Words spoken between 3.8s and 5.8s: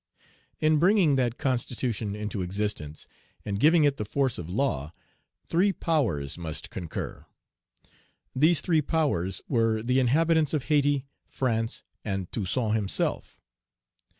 it the force of law, three